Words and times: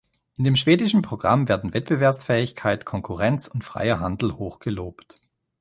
In 0.35 0.45
dem 0.45 0.55
schwedischen 0.55 1.03
Programm 1.03 1.47
werden 1.47 1.75
Wettbewerbsfähigkeit, 1.75 2.85
Konkurrenz 2.85 3.45
und 3.45 3.63
freier 3.63 3.99
Handel 3.99 4.35
hoch 4.37 4.57
gelobt. 4.57 5.19